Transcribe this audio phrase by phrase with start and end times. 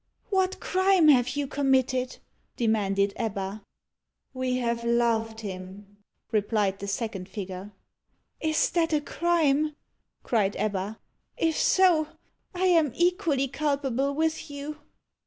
[0.31, 2.17] "What crime have you committed?"
[2.55, 3.61] demanded Ebba.
[4.33, 5.97] "We have loved him,"
[6.31, 7.71] replied the second figure.
[8.41, 9.75] [Illustration: The Chamber of Mystery.] "Is that a crime?"
[10.23, 10.99] cried Ebba.
[11.37, 12.07] "If so,
[12.55, 14.77] I am equally culpable with you."